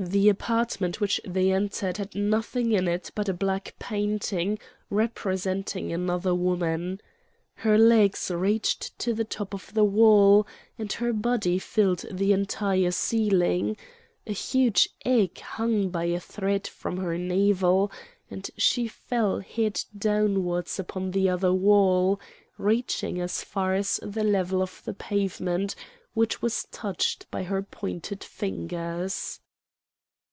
The 0.00 0.28
apartment 0.28 1.00
which 1.00 1.20
they 1.24 1.50
entered 1.50 1.96
had 1.96 2.14
nothing 2.14 2.70
in 2.70 2.86
it 2.86 3.10
but 3.16 3.28
a 3.28 3.34
black 3.34 3.74
painting 3.80 4.60
representing 4.90 5.92
another 5.92 6.32
woman. 6.36 7.00
Her 7.54 7.76
legs 7.76 8.30
reached 8.32 8.96
to 9.00 9.12
the 9.12 9.24
top 9.24 9.52
of 9.52 9.74
the 9.74 9.82
wall, 9.82 10.46
and 10.78 10.92
her 10.92 11.12
body 11.12 11.58
filled 11.58 12.04
the 12.12 12.32
entire 12.32 12.92
ceiling; 12.92 13.76
a 14.24 14.30
huge 14.32 14.88
egg 15.04 15.40
hung 15.40 15.88
by 15.90 16.04
a 16.04 16.20
thread 16.20 16.68
from 16.68 16.98
her 16.98 17.18
navel, 17.18 17.90
and 18.30 18.48
she 18.56 18.86
fell 18.86 19.40
head 19.40 19.82
downwards 19.98 20.78
upon 20.78 21.10
the 21.10 21.28
other 21.28 21.52
wall, 21.52 22.20
reaching 22.56 23.20
as 23.20 23.42
far 23.42 23.74
as 23.74 23.98
the 24.04 24.22
level 24.22 24.62
of 24.62 24.80
the 24.84 24.94
pavement, 24.94 25.74
which 26.14 26.40
was 26.40 26.68
touched 26.70 27.28
by 27.32 27.42
her 27.42 27.64
pointed 27.64 28.22
fingers. 28.22 29.40